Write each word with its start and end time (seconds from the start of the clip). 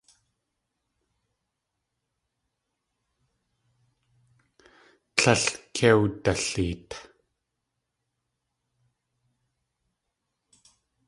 Tlél 5.17 5.43
kei 5.75 5.95
wdaleet. 5.99 6.89